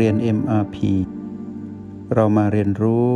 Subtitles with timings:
[0.00, 0.76] เรียน MRP
[2.14, 3.08] เรามาเรียนรู้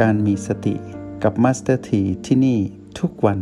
[0.00, 0.74] การมีสติ
[1.22, 2.58] กับ Master T ที่ที่นี่
[2.98, 3.40] ทุกวัน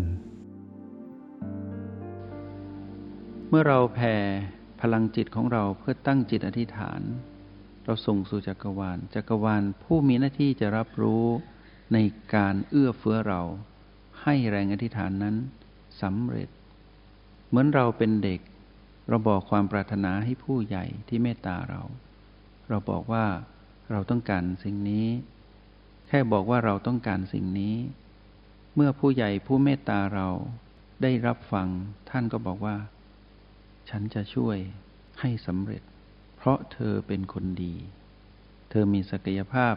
[3.49, 4.15] เมื่อเราแผ่
[4.81, 7.01] พลังจิตของเราเพื่อตั้งจิตอธิษฐาน
[7.85, 11.25] เราส่งสู่จักรวาล จักรวาลผู้มีหน้าที่จะรับรู้
[11.93, 11.99] ใน
[12.35, 13.43] การเอื้อเฟื้อเรา
[14.23, 15.37] ให้แรงอธิษฐานนั้น
[16.03, 16.49] สำเร็จ
[17.49, 18.41] เหมือนเราเป็นเด็ก
[19.09, 21.83] เราบอกความปรารถนาให้ผู้ใหญ่ที่เมตตาเรา
[22.69, 23.27] เราบอกว่า
[23.91, 25.07] เราต้องการสิ่งนี้
[26.09, 27.77] แค่บอกว่าเราต้องการสิ่งนี้
[28.75, 30.29] เมื่อผู้ใหญ่ผู้เมตตาเรา
[31.03, 31.69] ได้รับฟัง
[32.11, 32.77] ท่านก็บอกว่า
[33.91, 34.57] ฉันจะช่วย
[35.21, 35.83] ให้สำเร็จ
[36.37, 37.75] เพราะเธอเป็นคนดี
[38.71, 39.75] เธอมีศักยภาพ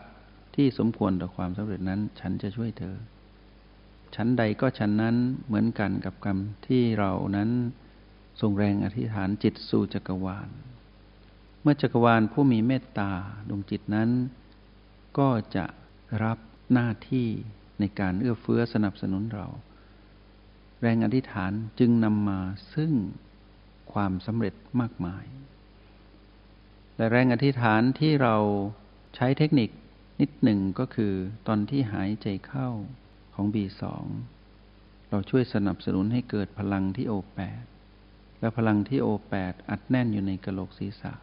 [0.55, 2.95] ที่สมควรต่อความสำเร็จนั้น ฉันจะช่วยเธอ
[4.15, 7.49] ชั้นใดก็ชั้นนั้นเหมือนกันกับกรรมที่เรานั้น
[8.41, 10.49] ส่งแรงอธิษฐานจิตสู่จักรวาล
[11.61, 13.11] เมื่อจักรวาลผู้มีเมตตา
[13.49, 14.09] ดวงจิตนั้น
[15.17, 15.65] ก็จะ
[16.23, 16.37] รับ
[16.73, 17.27] หน้าที่
[17.79, 19.47] ในการเอื้อเฟื้อสนับสนุนเรา
[20.81, 22.39] แรงอธิษฐานจึงนำมา
[22.73, 22.91] ซึ่ง
[23.93, 25.25] ความสำเร็จมากมาย
[26.95, 28.35] และแรงอธิษฐานที่เรา
[29.15, 29.69] ใช้เทคนิค
[30.21, 31.13] นิดหนึ่งก็คือ
[31.47, 32.69] ตอนที่หายใจเข้า
[33.35, 33.83] ของ B2
[35.09, 37.65] เราช่วยสนับสนุนให้เกิดพลังที่ O8
[38.39, 41.13] และพลังที่ O8 อัดแน่นอยู่ในกระโหลกศีรษะ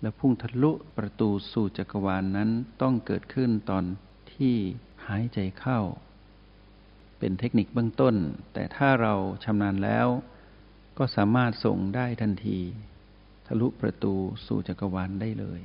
[0.00, 2.50] และพุ่งทะลุประตูสู่จักรวาลนนั้น
[2.82, 3.84] ต้องเกิดขึ้นตอน
[4.34, 4.54] ที่
[5.06, 5.80] หายใจเข้า
[7.18, 8.14] เป็นเทคนิคเบื้องต้น
[8.52, 10.08] แต่ถ้าเราชำนาญแล้ว
[10.98, 12.60] ก็สามารถส่งได้ทันที
[13.46, 14.14] ทะลุประตู
[14.46, 15.62] สู่จักรวาลได้เลย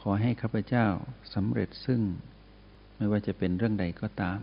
[0.00, 0.86] ขอให้ข้าพเจ้า
[1.34, 2.00] สำเร็จซึ่ง
[2.96, 4.40] ไม่ว่าจะเป็นเรื่องใดก็ตาม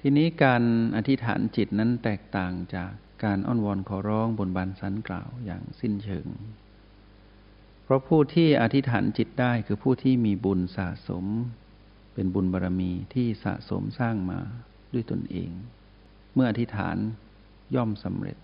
[0.00, 0.62] ทีนี้การ
[0.96, 2.92] อธิษฐานจิตนั้นแตกต่างจาก
[3.24, 6.26] การอ้อนวอนขอร้องบนบานสันกล่าวอย่างสิ้นเชิง
[7.90, 11.24] ราะผู้ที่อธิษฐานจิตได้คือผู้ที่มีบุญสะสม
[12.14, 14.40] เป็นบุญบารรมีที่สะสมสร้างมา
[14.92, 15.50] ด้วยตนเอง
[16.34, 16.96] เมื่ออธิษฐาน
[17.74, 18.36] ย่อมสำเร็จ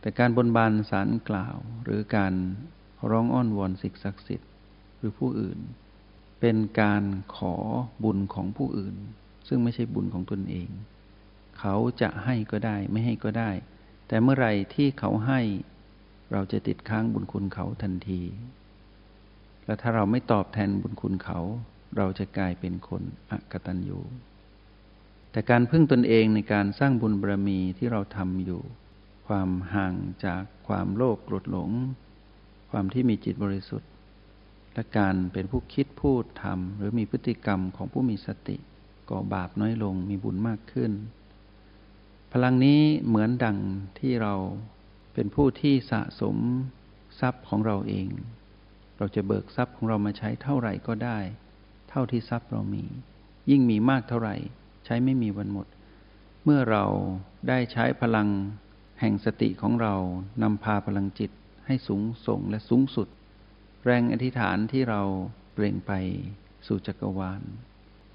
[0.00, 2.34] แต่การบนบานสารกล่าว หรือการ
[3.10, 4.50] ร้องอ้อนวอนสิ่งศักดิ์สิทธิ์
[4.96, 5.58] หรือผู้อื่น
[6.40, 7.02] เป็นการ
[7.36, 7.54] ขอ
[8.04, 8.96] บุญของผู้อื่น
[9.48, 10.68] ซึ่งไม่ใช่บุญของตนเอง
[11.58, 13.50] เขาจะให้ก็ได้ไม่ให้ก็ได้
[14.08, 15.40] แต่เมื่อไรที่เขาให้
[16.32, 18.22] เราจะติดค้างบุญคุณเขาทันที
[19.66, 21.38] และถ้าเราไม่ตอบแทนบุญคุณเขา
[21.96, 24.00] เราจะกลายเป็นคนอกตัญญู
[25.30, 28.62] แต่การพึ่งตนเองในการสร้างบุญบารมีที่เราทำอยู่
[29.26, 29.94] ความห่าง
[30.24, 31.70] จากความโลภโกรธหลง
[32.70, 33.90] ความที่มีจิตบริสุทธิ์
[34.74, 38.56] และการเป็นผู้คิดพูดทำหรือมีพฤติกรรมของผู้มีสติ
[39.10, 40.92] ก่อบาปน้อยลงมีบุญมากขึ้น
[42.32, 43.58] พลังนี้เหมือนดัง
[43.98, 44.34] ที่เรา
[45.18, 46.36] เป็นผู้ที่สะสม
[47.20, 48.08] ทรัพย์ของเราเอง
[48.98, 51.18] เราจะเบิกทรัพย์ของเรามาใช้เท่าไหร่ก็ได้
[51.90, 52.84] เท่าที่ทรัพย์เรามี
[53.50, 54.36] ยิ่งมีมากเท่าไหร่
[54.84, 55.66] ใช้ไม่มีวันหมด
[56.44, 56.84] เมื่อเรา
[57.48, 58.28] ได้ใช้พลัง
[59.00, 59.94] แห่งสติของเรา
[60.42, 61.30] นำพาพลังจิต
[61.66, 63.08] ให้สูงส่งและสูงสุด
[63.84, 65.02] แรงอธิษฐานที่เรา
[65.52, 65.92] เปล่งไป
[66.66, 67.42] สู่จักรวาล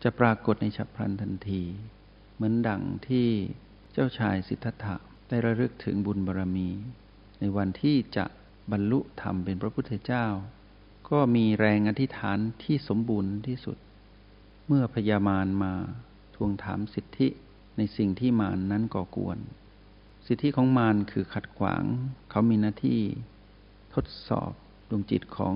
[0.03, 1.61] จะปรากฏในฉับพลันทันที
[2.35, 3.27] เหมือนดังที่
[3.93, 4.97] เจ้าชายสิทธัตถะ
[5.31, 6.69] ได้ระลึกถึงบุญบารรมี
[7.39, 8.25] ในวันที่จะ
[8.71, 10.25] บรรลุธรรมเป็นพระพุทธเจ้า
[11.09, 13.77] ก็มีแรงอธิษฐานที่สมบูรณ์ที่สุด
[14.67, 15.73] เมื่อพญามารมา
[16.35, 17.27] ทวงถามสิทธิ
[17.77, 19.37] ในสิ่งที่มารนนั้นก่อกวน
[20.27, 21.83] สิทธิของมารคือขัดขวาง
[22.29, 23.01] เขามีหน้าที่
[23.93, 24.51] ทดสอบ
[24.89, 25.55] ดวงจิตของ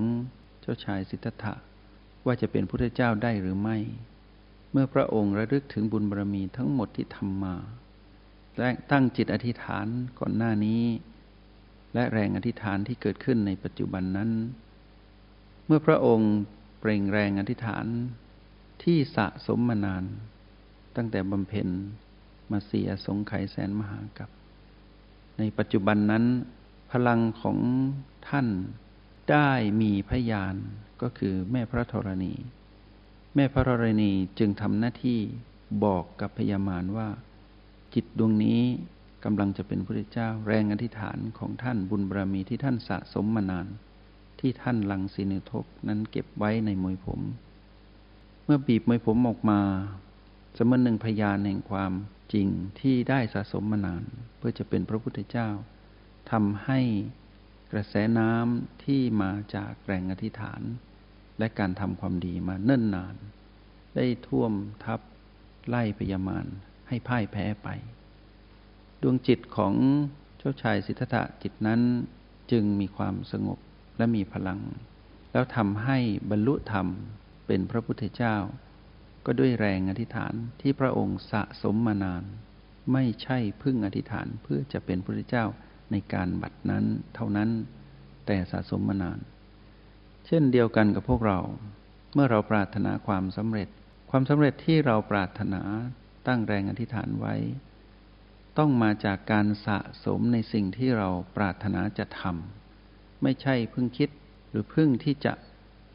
[0.62, 1.54] เจ้าชายสิทธัตถะ
[2.26, 3.78] ว่าจะเป็นพุทธเจ้าได้หรือไม่
[4.72, 7.56] เมื่อพระองค์ระลึกถึงบุญบารรมีทั้งหมดที่ทำมา
[8.60, 9.88] และตั้งจิตอธิษฐาน
[10.20, 10.84] ก่อนหน้านี้
[11.94, 14.32] และแรงอธิษฐานที่เกิดขึ้นในปัจจุบันนั้น
[15.66, 16.34] เมื่อพระองค์
[16.80, 17.86] เปล่งแรงอธิษฐาน
[18.84, 20.04] ที่สะสมมานาน
[20.96, 21.68] ตั้งแต่บำเพ็ญ
[22.52, 24.30] มาเสียสงไขแสนมหากับ
[25.38, 26.26] ในปัจจุบันนั้น
[26.92, 27.58] พลังของ
[28.30, 28.48] ท่าน
[29.32, 29.50] ได้
[29.82, 30.56] มีพยาน
[31.02, 32.34] ก็คือแม่พระธรณี
[33.36, 35.20] แม่พระธรณีจึงทำหน้าที่
[35.84, 37.08] บอกกับพญามารว่า
[37.96, 38.62] จิตดวงนี้
[39.24, 43.68] กำลังจะเป็นพระเจ้าแรงอธิษฐานของท่านบุญบารมีที่ท่านสะสมมานาน
[44.40, 47.22] ที่ท่านลังสีนุทกนั้นเก็บไว้ในมวยผม
[48.44, 49.62] เมื่อบีบมวยผมออกมา
[50.56, 51.94] เสมอหนึ่งพยานแห่งความ
[52.34, 52.48] จริง
[52.80, 54.04] ที่ได้สะสมมานาน
[54.38, 55.50] เพื่อจะเป็นพระพุทธเจ้า
[56.32, 56.80] ทำให้
[57.72, 60.62] กระแสน้ำที่มาจากแรงอธิษฐาน
[61.40, 63.16] และการทำความดีมาเนิ่นนาน
[63.96, 64.54] ได้ท่วม
[64.84, 65.00] ทับ
[65.68, 66.46] ไล่พยามาร
[66.88, 67.70] ให้พ่ายแพ้ไป
[69.02, 69.74] ดวงจิตของ
[70.38, 71.82] เจ้าชายสิทธัตถะจิตนั้น
[72.52, 73.60] จึงมีความสงบ
[73.98, 74.60] และมีพลัง
[75.32, 75.98] แล้วทำให้
[76.30, 76.88] บรรลุธรรม
[77.48, 78.36] เป็นพระพุทธเจ้า
[79.26, 82.24] ก็ด้วยแรงอธิษฐานที่พระองค์สะสมมานาน
[82.94, 85.46] ไม่ใช่พึ่งอธิษฐานเพื่อจะเป็นพระพุทธเจ้า
[85.92, 86.86] ในการบัดนั้น
[87.16, 87.50] เท่านั้น
[88.26, 89.20] แต่สะสมมานาน
[90.26, 91.40] เช่นเดียวกันกับพวกเรา
[92.14, 93.70] เมื่อเราปรารถนาความสำเร็จ
[94.10, 95.62] ความสำเร็จที่เราปรารถนา
[96.28, 97.36] ตั้งแรงอธิษฐานไว้
[98.58, 104.10] ต้องมาจากการสะสมในสิ่งที่เราปรารถนาจะทำไม่ใช่เพิ่งคิด
[104.50, 105.34] หรือเพิ่งที่จะ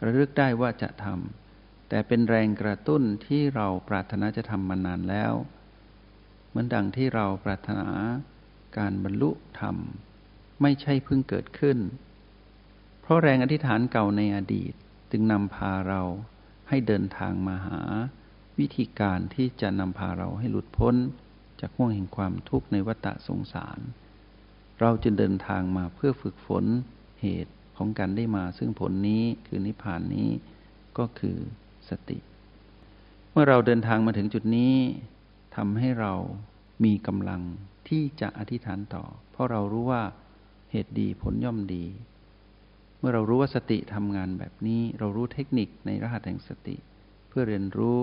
[0.05, 5.33] ระลึกได้ว่าจะทำแต่เป็นแรงกระตุ้นที่เราปรารถนาจะทำมานานแล้ว
[6.49, 7.89] เหมือนดังที่เราปรารถนา
[8.79, 9.31] การบรรลุ
[9.61, 9.77] ธรรม
[10.63, 11.79] ไม่ใช่เพิ่งเกิดขึ้น
[13.01, 14.73] เพราะแรงอธิษฐานเก่าในอดีต
[15.11, 16.03] จึงนำพาเรา
[16.69, 17.81] ให้เดินทางมาหา
[18.61, 20.95] วิธีการที่จะนำพาเราให้หลุดพ้น
[21.61, 23.79] จากห่วงแห่งความทุกข์ในวัฏสงสาร
[24.81, 26.65] เราจึงเดินทางมาเพื่อฝึกฝน
[27.21, 30.29] เหตุของการได้มาซึ่งผลนี้คือนิพพานนี้
[30.99, 31.37] ก็คือ
[31.89, 32.19] สติ
[33.33, 34.75] เมื่อเราเดินทางมาถึงจุดนี้
[35.57, 36.13] ทำให้เรา
[36.85, 37.43] มีกำลัง
[37.89, 40.03] ที่จะอธิษฐานต่อ เพราะเรารู้ว่า
[40.71, 41.85] เหตุดีผลย่อมดี
[42.99, 46.77] เมื่อเรารู้ว่าสติทำงานแบบนี้ เรารู้เทคนิคในรหัสแห่งสติ
[47.29, 48.01] เพื่อเรียนรู้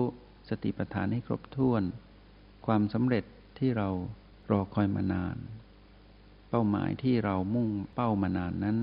[0.50, 1.82] สติปัฏฐานให้ครบถ้วน
[2.66, 3.24] ความสำเร็จ
[3.58, 3.88] ที่เรา
[4.50, 5.36] รอคอยมานาน
[6.48, 8.78] เป้าหมายที่เรามุ่งเป้ามานานนั้น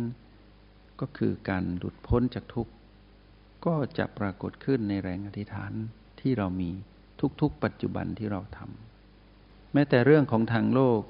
[1.00, 2.74] ก็คือการหลุดพ้นจากทุกข์
[3.66, 5.72] ก็จะปรากฏขึ้นในแรงอธิษฐาน
[6.20, 6.70] ที่เรามี
[7.42, 11.02] ทุกๆ ปัจจุบันที่เราทำแม้แต่เรื่องของทางโลก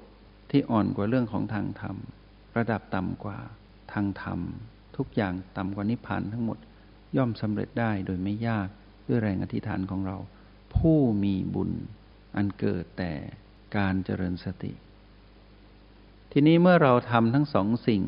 [0.51, 1.95] ที่อ่อนกว่าเรื่องของทางธรรม
[2.57, 3.39] ระดับต่ำกว่า
[3.93, 4.39] ทางธรรม
[4.97, 6.57] ทุกอย่างต่ำกว่านิพพานทั้งหมด
[7.17, 8.67] ย่อมสำเร็จได้โดยไม่ยาก
[9.07, 10.17] ด้วยแรงอธิษฐานของเรา
[10.77, 11.71] ผู้มีบุญ
[12.35, 13.13] อันเกิดแต่
[13.77, 14.73] การเจริญสติ
[16.31, 18.03] ทีนี้เมื่อเราทำทั้งสองสิ่ง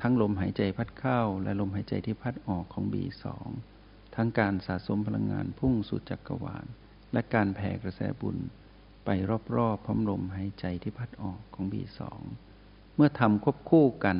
[0.00, 3.48] ทั้งลมหายใจพัดเข้า และลมหายใจที่พัดออกของบีสอง
[4.14, 6.66] ทั้งการสะสมพลังงานพุ่งสู่จักรวาล
[7.12, 8.36] และการแผ่กระแสบุญ
[9.04, 9.08] ไป
[9.56, 12.20] รอบๆพร้อมลมหายใจที่พัดออกของบีสอง
[12.94, 14.18] เมื่อทำควบคู่กัน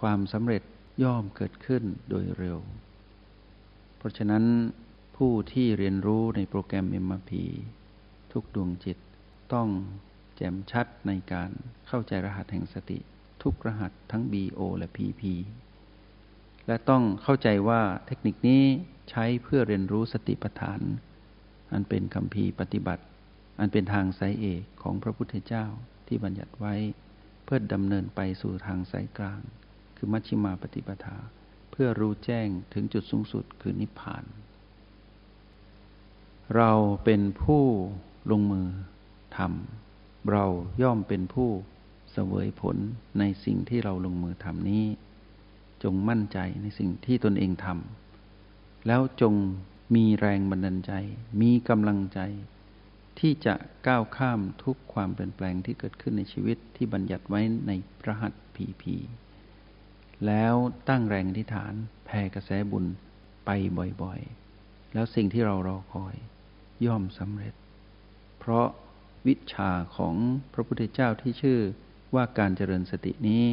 [0.00, 0.62] ความสำเร็จ
[1.02, 2.58] ย่อมเกิดขึ้นโดยเร็ว
[3.96, 4.44] เพราะฉะนั้น
[5.16, 7.32] ผู้ที่เรียนรู้ในโปรแกรม MRP
[8.32, 8.98] ทุกดวงจิต
[9.52, 9.68] ต้อง
[10.36, 11.50] แจ่มชัดในการ
[11.88, 12.98] เข้าใจรหัสแห่งสติ
[13.42, 15.22] ทุกรหัสทั้ง BO และ PP
[16.66, 18.62] และต้องเข้าใจว่าเทคนิคนี้
[19.10, 20.80] ใช้เพื่อเรียนรู้สติปัฏฐาน
[21.72, 23.04] อันเป็นคำพีปฏิบัติ
[23.60, 25.66] อันเป็นทางสายเอกของพระพุทธเจ้า
[26.06, 26.74] ที่บัญญัติไว้
[27.44, 29.40] เพื่อดำเนินไปสู่ทางสายกลาง
[29.96, 31.18] คือมัชฌิมาปฏิปทา
[31.70, 34.24] เพื่อรู้แจ้งถึงจุดสูงสุดคือนิพพาน
[36.56, 36.72] เรา
[37.04, 37.64] เป็นผู้
[38.30, 38.68] ลงมือ
[39.36, 40.44] ทำเรา
[40.82, 41.50] ย่อมเป็นผู้
[42.12, 42.76] เสวยผล
[43.18, 44.84] ในสิ่งที่เราลงมือทำนี้
[45.82, 49.34] จงมั่นใจในสิ่งที่ตนเองทำแล้วจง
[49.94, 50.92] มีแรงบันดาลใจ
[51.40, 52.20] มีกำลังใจ
[53.18, 53.54] ที่จะ
[53.86, 58.94] ก้าวข้ามทุกความเปลี่ยนแปลงที่เกิดขึ้นในชีวิตที่บัญญัติไว้ในพระหัตถ์พีพี
[60.26, 60.54] แล้ว
[60.88, 61.72] ตั้งแรงอธิษฐาน
[62.04, 62.84] แผ่กระแสบุญ
[63.44, 63.50] ไป
[64.02, 66.14] บ่อยๆ แล้วสิ่งที่เรารอคอย
[66.86, 67.54] ย่อมสำเร็จ
[68.38, 68.66] เพราะ
[69.26, 70.14] วิชาของ
[70.52, 71.60] พระพุทธเจ้าที่ชื่อ
[72.14, 73.44] ว่าการเจริญสตินี้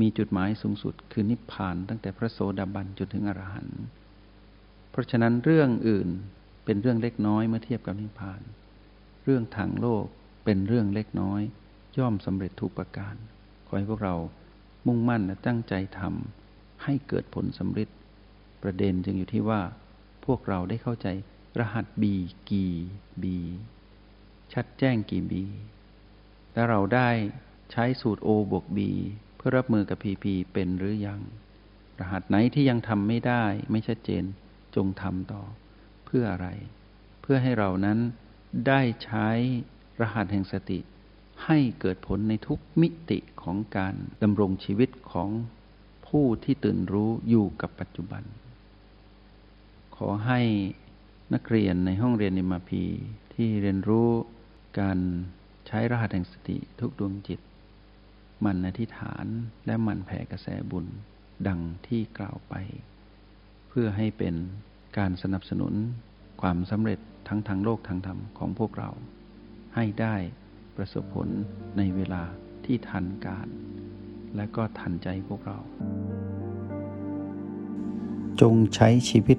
[0.00, 3.80] มีจุดหมายสูงสุดคือนิพพานตั้งแต่พระโสดาบันจนถึงอรหันต์
[4.90, 6.08] เพราะฉะนั้นเรื่องอื่น
[6.64, 8.40] เป็นเรื่องเล็กน้อยเมื่อเทียบกับนิพพาน
[9.24, 10.04] เรื่องทางโลก
[10.44, 11.42] เป็นเรื่องเล็กน้อย
[11.98, 13.14] ย่อมสำเร็จทุกประการ
[13.66, 14.14] ขอให้พวกเรา
[14.86, 17.88] มุ่งมั่นและตั้งใจทำให้เกิดผลสำเร็จ
[18.62, 19.60] ประเด็นจึงอยู่ที่ว่า
[20.24, 21.06] พวกเราได้เข้าใจ
[21.58, 22.14] รหัสบี
[22.50, 22.74] กี่
[23.22, 23.38] บี
[24.52, 25.44] ชัดแจ้งกี่บี
[26.52, 27.10] และเราได้
[27.72, 28.78] ใช้สูตร O บวก B
[29.46, 31.20] พื่อรับมือกับพีพีเป็นหรือยัง
[32.00, 34.24] รหัสไหนที่ยังทำไม่ได้ไม่ชัดเจน
[34.76, 35.42] จงทำต่อ
[36.04, 36.48] เพื่ออะไร
[37.22, 37.98] เพื่อให้เรานั้น
[38.68, 39.28] ได้ใช้
[40.00, 40.78] รหัสแห่งสติ
[41.44, 45.30] ให้เกิดผลในทุกมิติของการดำรงชีวิตของ
[46.08, 48.22] ผู้ที่ตื่นรู้อยู่กับปัจจุบัน
[49.96, 50.40] ขอให้
[51.32, 52.84] นักเรียนในห้องเรียนนิมพี
[53.34, 54.10] ที่เรียนรู้
[54.80, 54.98] การ
[55.66, 57.40] ใช้รหัสแห่งสติทุกดวงจิต
[58.44, 59.26] มันอธิษฐาน
[59.66, 60.86] และมันแผ่กระแสบุญ
[61.48, 62.54] ดังที่กล่าวไป
[63.68, 64.34] เพื่อให้เป็น
[64.98, 65.74] การสนับสนุน
[66.42, 68.90] ความสำเร็จทั้งทางโลกทางธรรมของพวกเรา
[69.74, 70.16] ให้ได้
[70.76, 71.28] ประสบผล
[71.76, 72.22] ในเวลา
[72.64, 73.48] ที่ทันการ
[74.36, 75.58] และก็ทันใจพวกเรา
[78.40, 79.38] จงใช้ชีวิต